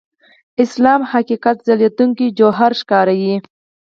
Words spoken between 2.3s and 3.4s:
جوهر ښکاري.